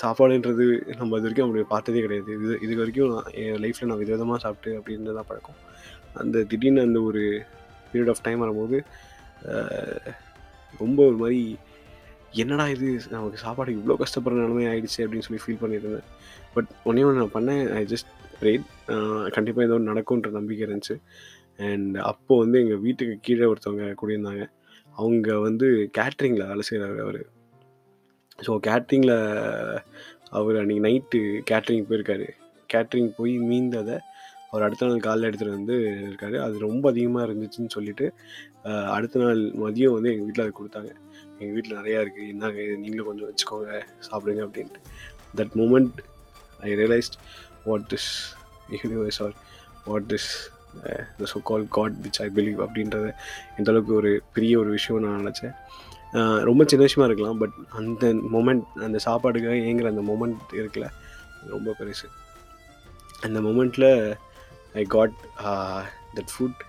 சாப்பாடுன்றது 0.00 0.64
நம்ம 1.00 1.18
இது 1.18 1.26
வரைக்கும் 1.26 1.46
அப்படி 1.46 1.64
பார்த்ததே 1.74 2.00
கிடையாது. 2.04 2.30
இது 2.38 2.54
இது 2.64 2.74
வரைக்கும் 2.80 3.12
நான் 3.14 3.30
என் 3.42 3.60
லைஃப்பில் 3.64 3.90
நான் 3.90 4.02
விதவிதமாக 4.02 4.40
சாப்பிட்டு 4.44 4.70
அப்படின்னு 4.78 5.16
தான் 5.18 5.28
பழக்கம். 5.30 5.58
அந்த 6.22 6.42
திடீர்னு 6.50 6.84
அந்த 6.88 7.00
ஒரு 7.08 7.22
பீரியட் 7.90 8.12
ஆஃப் 8.12 8.24
டைம் 8.26 8.42
வரும்போது 8.44 8.78
ரொம்ப 10.82 10.98
ஒரு 11.08 11.16
மாதிரி 11.22 11.40
என்னடா 12.42 12.64
இது? 12.74 12.88
நமக்கு 13.14 13.38
சாப்பாடு 13.44 13.70
இவ்வளோ 13.76 13.94
கஷ்டப்படுற 14.00 14.40
நிலைமை 14.44 14.64
ஆயிடுச்சு 14.70 15.00
அப்படின்னு 15.04 15.26
சொல்லி 15.26 15.42
ஃபீல் 15.44 15.62
பண்ணியிருந்தேன். 15.62 16.08
பட் 16.54 16.70
ஒன்றே 16.88 17.04
ஒன்று 17.08 17.20
நான் 17.22 17.36
பண்ணேன். 17.36 17.62
ஐ 17.78 17.82
ஜஸ்ட் 17.92 18.10
ப்ரேட் 18.40 18.66
கண்டிப்பாக 19.36 19.66
ஏதோ 19.68 19.76
ஒன்று 19.78 19.90
நடக்கும்ன்ற 19.92 20.30
நம்பிக்கை 20.38 20.62
இருந்துச்சு. 20.66 20.96
அண்ட் 21.68 21.96
அப்போது 22.10 22.42
வந்து 22.44 22.58
எங்கள் 22.64 22.82
வீட்டுக்கு 22.86 23.14
கீழே 23.26 23.48
ஒருத்தவங்க 23.52 23.86
கூடியிருந்தாங்க. 24.02 24.44
அவங்க 25.00 25.38
வந்து 25.46 25.66
கேட்ரிங்கில் 25.98 26.50
வேலை 26.50 26.64
செய்கிறாரு 26.68 26.98
அவர். 27.06 27.20
ஸோ 28.46 28.52
கேட்ரிங்கில் 28.68 29.16
அவர் 30.38 30.58
அன்றைக்கி 30.60 30.82
நைட்டு 30.86 31.18
கேட்ரிங் 31.50 31.88
போயிருக்காரு. 31.88 32.28
கேட்ரிங் 32.72 33.10
போய் 33.18 33.34
மீந்ததை 33.50 33.96
அவர் 34.50 34.64
அடுத்த 34.66 34.86
நாள் 34.88 35.06
காலைல 35.06 35.28
எடுத்துகிட்டு 35.28 35.58
வந்து 35.58 35.76
இருக்காரு. 36.08 36.36
அது 36.44 36.54
ரொம்ப 36.66 36.84
அதிகமாக 36.92 37.26
இருந்துச்சுன்னு 37.28 37.74
சொல்லிட்டு 37.76 38.06
அடுத்த 38.96 39.20
நாள் 39.22 39.40
மதியம் 39.62 39.96
வந்து 39.96 40.10
எங்கள் 40.12 40.26
வீட்டில் 40.28 40.44
அதை 40.44 40.54
கொடுத்தாங்க. 40.60 40.90
எங்கள் 41.40 41.54
வீட்டில் 41.56 41.78
நிறையா 41.80 41.98
இருக்குது 42.04 42.30
என்னங்க 42.34 42.62
நீங்களும் 42.82 43.08
கொஞ்சம் 43.10 43.28
வச்சுக்கோங்க 43.30 43.80
சாப்பிடுங்க 44.08 44.42
அப்படின்ட்டு. 44.46 44.80
That 45.40 45.54
moment 45.60 45.98
I 46.68 46.70
realised 46.82 47.18
what 47.68 47.86
this 47.92 48.10
universe 48.78 49.20
are 49.26 49.36
what 49.88 50.08
this 50.12 50.30
the 51.18 51.28
so 51.32 51.38
call 51.50 51.64
God 51.76 51.96
which 52.04 52.20
I 52.24 52.28
believe 52.36 52.58
அப்படின்றத 52.66 53.06
எந்த 53.58 53.68
அளவுக்கு 53.72 53.94
ஒரு 54.00 54.10
பெரிய 54.36 54.54
ஒரு 54.62 54.70
விஷயம் 54.76 55.02
நான் 55.04 55.20
நினச்சேன். 55.22 55.54
ரொம்ப 56.48 56.62
சின்ன 56.70 56.84
விஷயமா 56.86 57.06
இருக்கலாம் 57.08 57.40
பட் 57.42 57.56
அந்த 57.80 58.06
மொமெண்ட் 58.34 58.66
அந்த 58.86 58.98
சாப்பாடுக்காக 59.06 59.56
ஏங்குற 59.70 59.88
அந்த 59.94 60.04
மொமெண்ட் 60.10 60.54
இருக்குல்ல 60.60 60.88
ரொம்ப 61.54 61.74
பெருசு. 61.80 62.06
அந்த 63.26 63.38
மொமெண்ட்டில் 63.48 63.90
I 64.80 64.84
got 64.96 65.16
that 66.16 66.32
food 66.34 66.62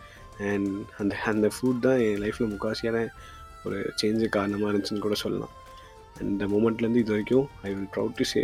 and 0.50 0.70
அந்த 1.02 1.14
அந்த 1.32 1.48
ஃபுட் 1.56 1.86
தான் 1.86 2.02
என் 2.08 2.22
லைஃப்பில் 2.24 2.52
முக்காசியான 2.54 3.00
ஒரு 3.68 3.78
சேஞ்சு 4.02 4.28
காரணமாக 4.36 4.70
இருந்துச்சுன்னு 4.72 5.06
கூட 5.06 5.16
சொல்லலாம். 5.24 5.54
அந்த 6.24 6.44
மொமெண்ட்லேருந்து 6.54 7.04
இது 7.04 7.14
வரைக்கும் 7.16 7.48
I 7.68 7.70
will 7.76 7.90
proud 7.96 8.18
to 8.20 8.26
say 8.34 8.44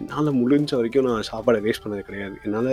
என்னால் 0.00 0.38
முடிஞ்ச 0.40 0.70
வரைக்கும் 0.78 1.08
நான் 1.08 1.28
சாப்பாடை 1.30 1.58
வேஸ்ட் 1.66 1.84
பண்ணது 1.84 2.02
கிடையாது. 2.08 2.36
என்னால் 2.46 2.72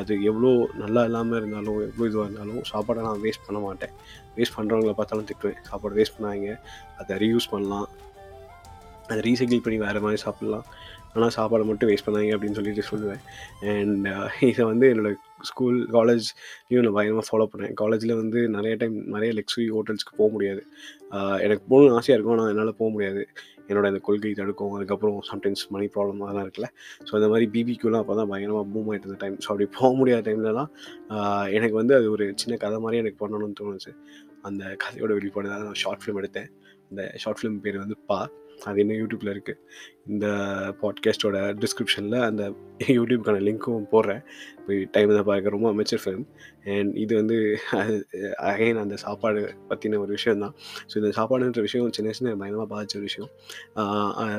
அது 0.00 0.12
எவ்வளோ 0.30 0.50
நல்லா 0.82 1.02
இல்லாமல் 1.08 1.38
இருந்தாலும் 1.40 1.78
எவ்வளோ 1.88 2.08
இதுவாக 2.10 2.26
இருந்தாலும் 2.28 2.62
சாப்பாடை 2.72 3.02
நான் 3.06 3.22
வேஸ்ட் 3.24 3.46
பண்ண 3.46 3.60
மாட்டேன். 3.66 3.94
வேஸ்ட் 4.36 4.56
பண்ணுறவங்கள 4.58 4.94
பார்த்தாலும் 4.98 5.28
திட்டுவேன். 5.30 5.62
சாப்பாடு 5.70 5.98
வேஸ்ட் 5.98 6.16
பண்ணாங்க 6.18 6.54
அதை 7.00 7.16
ரீயூஸ் 7.24 7.52
பண்ணலாம். 7.54 7.88
அதை 9.10 9.20
ரீசைக்கிள் 9.26 9.64
பண்ணி 9.66 9.78
வேறு 9.84 10.04
மாதிரி 10.04 10.20
சாப்பிட்லாம். 10.24 10.66
ஆனால் 11.14 11.32
சாப்பாடை 11.36 11.64
மட்டும் 11.68 11.88
வேஸ்ட் 11.90 12.06
பண்ணாங்க 12.06 12.32
அப்படின்னு 12.34 12.58
சொல்லிட்டு 12.58 12.82
சொல்லுவேன். 12.90 13.22
அண்ட் 13.74 14.08
இதை 14.48 14.64
வந்து 14.70 14.86
என்னோடய 14.92 15.16
ஸ்கூல் 15.50 15.78
காலேஜ்லேயும் 15.96 16.84
நான் 16.86 16.96
பயங்கரமாக 16.96 17.26
ஃபாலோ 17.28 17.46
பண்ணேன் 17.52 17.72
காலேஜில் 17.80 18.18
வந்து 18.22 18.40
நிறைய 18.56 18.74
டைம் 18.80 18.96
நிறைய 19.14 19.30
லெக்ஸுரி 19.38 19.66
ஹோட்டல்ஸ்க்கு 19.76 20.18
போக 20.20 20.28
முடியாது. 20.34 20.62
எனக்கு 21.46 21.64
போகணும்னு 21.70 21.96
ஆசையாக 22.00 22.16
இருக்கும் 22.18 22.36
ஆனால் 22.36 22.52
என்னால் 22.54 22.78
போக 22.80 22.90
முடியாது. 22.96 23.22
என்னோட 23.68 23.86
இந்த 23.92 24.00
கொள்கை 24.08 24.32
தடுக்கும் 24.40 24.74
அதுக்கப்புறம் 24.76 25.18
சம்டைம்ஸ் 25.30 25.64
மணி 25.74 25.86
ப்ராப்ளம் 25.94 26.22
அதெல்லாம் 26.26 26.46
இருக்குல்ல. 26.46 26.68
ஸோ 27.08 27.12
இந்த 27.20 27.28
மாதிரி 27.32 27.46
பிபிக்யூலாம் 27.54 28.02
அப்போ 28.04 28.16
தான் 28.20 28.30
பயங்கரமாக 28.32 28.66
பூம் 28.74 28.88
ஆகிட்டு 28.90 29.06
இருந்த 29.08 29.20
டைம் 29.24 29.36
ஸோ 29.44 29.48
அப்படி 29.52 29.66
போக 29.78 29.90
முடியாத 30.00 30.22
டைம்லலாம் 30.28 30.70
எனக்கு 31.58 31.76
வந்து 31.80 31.94
அது 31.98 32.08
ஒரு 32.16 32.26
சின்ன 32.42 32.56
கதை 32.64 32.80
மாதிரி 32.86 33.02
எனக்கு 33.02 33.20
பண்ணணும்னு 33.24 33.58
தோணுச்சு. 33.62 33.92
அந்த 34.48 34.64
கதையோட 34.84 35.12
வெளிப்பாடு 35.18 35.48
தான் 35.52 35.66
நான் 35.68 35.80
ஷார்ட் 35.84 36.02
ஃபிலிம் 36.02 36.20
எடுத்தேன். 36.22 36.50
அந்த 36.90 37.02
ஷார்ட் 37.22 37.40
ஃபிலிம் 37.40 37.58
பேர் 37.64 37.82
வந்து 37.84 37.98
பா 38.10 38.18
அது 38.64 38.80
இன்னும் 38.80 38.96
யூடியூப்பில் 38.96 39.30
இருக்குது 39.34 39.58
இந்த 40.06 40.26
பாட்காஸ்ட்டோட 40.82 41.36
டிஸ்கிரிப்ஷனில் 41.62 42.16
அந்த 42.20 42.54
யூடியூப்க்கான 42.86 43.42
லிங்க்கும் 43.48 43.86
போடுறேன். 43.92 44.22
போய் 44.66 44.88
டைம் 44.92 45.14
தான் 45.14 45.24
பார்க்க 45.24 45.50
ரொம்ப 45.50 45.68
அமைச்சர் 45.68 46.02
ஃபிலிம் 46.04 46.24
அண்ட் 46.64 46.96
இது 46.96 47.16
வந்து 47.16 47.58
அகைன் 48.50 48.80
அந்த 48.80 48.96
சாப்பாடு 48.96 49.42
பற்றின 49.68 49.98
ஒரு 49.98 50.06
விஷயம் 50.06 50.38
தான் 50.38 50.54
ஸோ 50.90 50.96
இந்த 51.02 51.10
சாப்பாடுன்ற 51.18 51.60
விஷயம் 51.60 51.92
சின்ன 51.92 52.12
சின்ன 52.12 52.34
பயங்கரமாக 52.34 52.70
பாதித்த 52.74 52.98
ஒரு 52.98 53.06
விஷயம். 53.10 53.30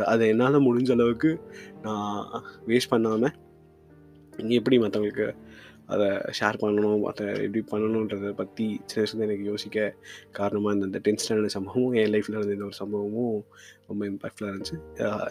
அதை 0.05 0.27
என்னால் 0.27 0.65
முடிஞ்ச 0.67 0.91
அளவுக்கு 0.91 1.39
நான் 1.81 2.43
வேஸ்ட் 2.67 2.89
பண்ணாமல் 2.89 3.35
எப்படி 4.59 4.77
மற்றவங்களுக்கு 4.77 5.35
அதை 5.93 6.07
ஷேர் 6.37 6.59
பண்ணணும் 6.61 7.03
அதை 7.09 7.25
எப்படி 7.45 7.61
பண்ணணுன்றதை 7.71 8.31
பற்றி 8.41 8.65
சின்ன 8.89 9.01
வயசுலேருந்து 9.01 9.27
எனக்கு 9.27 9.49
யோசிக்க 9.51 9.77
காரணமாக 10.39 10.87
இந்த 10.87 10.99
டென்த் 11.05 11.23
ஸ்டாண்டர்ட் 11.23 11.55
சம்பவமும் 11.57 11.95
என் 12.01 12.11
லைஃப்பில் 12.15 12.37
இருந்த 12.37 12.57
இந்த 12.57 12.67
ஒரு 12.69 12.77
சம்பவமும் 12.81 13.37
ரொம்ப 13.89 14.01
இம்பாக்ட்ஃபுல்லாக 14.11 14.51
இருந்துச்சு. 14.53 14.77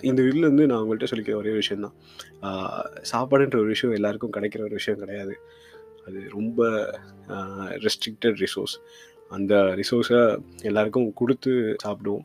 இந்த 0.08 0.20
வீட்டில் 0.26 0.48
வந்து 0.50 0.66
நான் 0.70 0.80
உங்கள்கிட்ட 0.82 1.10
சொல்லிக்கிற 1.12 1.36
ஒரே 1.42 1.52
விஷயம் 1.60 1.84
தான். 1.86 1.96
சாப்பாடுன்ற 3.12 3.58
ஒரு 3.64 3.70
விஷயம் 3.74 3.96
எல்லாருக்கும் 3.98 4.34
கிடைக்கிற 4.38 4.62
ஒரு 4.68 4.76
விஷயம் 4.80 5.02
கிடையாது. 5.02 5.36
அது 6.06 6.18
ரொம்ப 6.38 6.66
ரெஸ்ட்ரிக்டட் 7.86 8.38
ரிசோர்ஸ் 8.44 8.76
அந்த 9.36 9.54
ரிசோர்ஸை 9.80 10.20
எல்லாருக்கும் 10.68 11.08
கொடுத்து 11.20 11.50
சாப்பிடுவோம். 11.84 12.22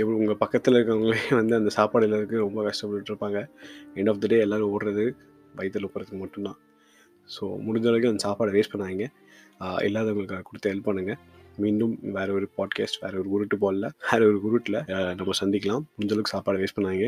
எவ்வளோ 0.00 0.18
உங்கள் 0.20 0.40
பக்கத்தில் 0.42 0.76
இருக்கிறவங்களே 0.78 1.22
வந்து 1.38 1.54
அந்த 1.58 1.70
சாப்பாடு 1.78 2.06
எல்லாருக்கும் 2.08 2.44
ரொம்ப 2.46 2.62
கஷ்டப்பட்டுட்டு 2.68 3.12
இருப்பாங்க. 3.12 3.40
எண்ட் 3.98 4.10
ஆஃப் 4.12 4.20
த 4.24 4.30
டே 4.32 4.38
எல்லோரும் 4.46 4.72
ஓடுறது 4.74 5.06
வயிற்றில் 5.58 5.88
போகிறதுக்கு 5.88 6.22
மட்டும்தான். 6.24 6.58
ஸோ 7.34 7.44
முடிஞ்ச 7.66 7.86
வரைக்கும் 7.90 8.12
அந்த 8.12 8.24
சாப்பாடை 8.26 8.52
வேஸ்ட் 8.56 8.74
பண்ணாங்க 8.74 9.06
இல்லாதவங்களுக்கு 9.88 10.48
கொடுத்து 10.50 10.72
ஹெல்ப் 10.72 10.88
பண்ணுங்கள் 10.88 11.20
மீண்டும் 11.64 11.92
வேற 12.16 12.28
ஒரு 12.38 12.46
பாட்காஸ்ட் 12.56 12.98
வேற 13.04 13.14
ஒரு 13.20 13.28
உருட்டு 13.34 13.56
போடல 13.62 13.86
வேற 14.08 14.20
ஒரு 14.30 14.38
உருட்டில் 14.48 14.78
நம்ம 15.20 15.36
சந்திக்கலாம். 15.40 15.84
முடிஞ்ச 15.94 16.12
அளவுக்கு 16.14 16.34
சாப்பாடு 16.34 16.60
வேஸ்ட் 16.62 16.78
பண்ணாங்க 16.78 17.06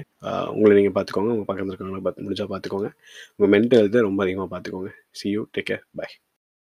உங்களை 0.55 0.73
நீங்கள் 0.79 0.97
பார்த்துக்கோங்க. 0.99 1.33
உங்கள் 1.35 1.49
பக்கத்தில் 1.51 1.73
இருக்கவங்கள 1.73 2.03
பார்த்து 2.07 2.25
முடிஞ்சால் 2.29 2.53
பார்த்துக்கோங்க. 2.55 2.91
உங்கள் 3.37 3.53
மென்டல் 3.55 3.83
ஹெல்த்தை 3.83 4.07
ரொம்ப 4.09 4.23
அதிகமாக 4.27 4.51
பார்த்துக்கோங்க. 4.55 4.93
See 5.21 5.29
you 5.35 5.45
take 5.57 5.69
care 5.71 5.85
bye 6.01 6.09